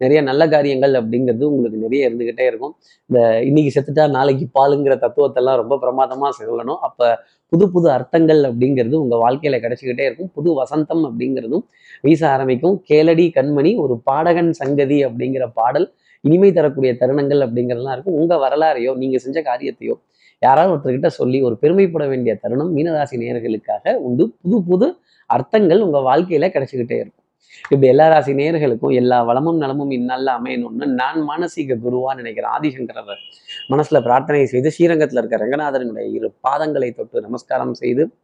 நிறைய 0.00 0.20
நல்ல 0.28 0.42
காரியங்கள் 0.54 0.94
அப்படிங்கிறது 1.00 1.44
உங்களுக்கு 1.50 1.78
நிறைய 1.84 2.08
இருந்துகிட்டே 2.08 2.44
இருக்கும். 2.50 2.74
இந்த 3.10 3.20
இன்னைக்கு 3.48 3.70
செத்துட்டா 3.76 4.04
நாளைக்கு 4.16 4.46
பாலுங்கிற 4.58 4.94
தத்துவத்தெல்லாம் 5.04 5.58
ரொம்ப 5.62 5.78
பிரமாதமாக 5.84 6.32
சொல்லணும். 6.40 6.80
அப்போ 6.88 7.08
புது 7.52 7.64
புது 7.74 7.88
அர்த்தங்கள் 7.96 8.40
அப்படிங்கிறது 8.48 8.96
உங்கள் 9.02 9.22
வாழ்க்கையில் 9.24 9.62
கிடைச்சிக்கிட்டே 9.64 10.04
இருக்கும். 10.08 10.30
புது 10.36 10.50
வசந்தம் 10.60 11.02
அப்படிங்கிறதும் 11.08 11.64
வீச 12.06 12.22
ஆரம்பிக்கும். 12.34 12.76
கேளடி 12.90 13.26
கண்மணி 13.38 13.72
ஒரு 13.84 13.96
பாடகன் 14.10 14.52
சங்கதி 14.60 14.98
அப்படிங்கிற 15.08 15.46
பாடல் 15.60 15.86
இனிமை 16.24 16.50
தரக்கூடிய 16.56 16.92
தருணங்கள் 17.02 17.40
அப்படிங்கிறதுலாம் 17.46 17.94
இருக்கும். 17.96 18.18
உங்கள் 18.22 18.42
வரலாறையோ 18.46 18.92
நீங்கள் 19.02 19.22
செஞ்ச 19.26 19.38
காரியத்தையோ 19.50 19.96
யாராவது 20.42 20.72
ஒருத்தர்கிட்ட 20.74 21.10
சொல்லி 21.20 21.38
ஒரு 21.48 21.54
பெருமைப்பட 21.62 22.04
வேண்டிய 22.12 22.32
தருணம் 22.42 22.70
மீனராசி 22.76 23.16
நேர்களுக்காக 23.22 23.94
உண்டு. 24.06 24.24
புது 24.42 24.58
புது 24.68 24.86
அர்த்தங்கள் 25.34 25.84
உங்கள் 25.86 26.06
வாழ்க்கையில் 26.08 26.52
கிடைச்சிக்கிட்டே 26.54 26.96
இருக்கும். 27.02 27.21
இப்படி 27.62 27.86
எல்லா 27.86 28.08
ராசி 28.08 28.32
நேர்களுக்கும் 28.32 28.94
எல்லா 28.94 29.22
வளமும் 29.22 29.56
நலமும் 29.56 29.90
இந்நல்ல 29.90 30.38
அமையணும்னு 30.38 30.86
நான் 30.86 31.28
மானசீக 31.28 31.76
குருவா 31.84 32.14
நினைக்கிறேன் 32.14 32.50
ஆதிசங்கரர். 32.50 33.22
மனசுல 33.68 34.02
பிரார்த்தனை 34.02 34.46
செய்து 34.46 34.70
ஸ்ரீரங்கத்தில் 34.70 35.24
இருக்க 35.24 35.46
ரங்கநாதனுடைய 35.46 36.12
இரு 36.12 36.34
பாதங்களை 36.48 36.94
தொட்டு 36.94 37.20
நமஸ்காரம் 37.20 37.74
செய்து 37.74 38.14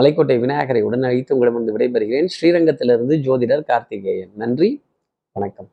மலைக்கோட்டை 0.00 0.40
விநாயகரை 0.40 0.82
உடன் 0.82 1.02
அழைத்து 1.02 1.36
உங்களிடமிருந்து 1.36 1.76
விடைபெறுகிறேன். 1.76 2.28
ஸ்ரீரங்கத்திலிருந்து 2.40 3.16
ஜோதிடர் 3.16 3.64
கார்த்திகேயன். 3.64 4.30
நன்றி. 4.34 4.84
வணக்கம். 5.32 5.68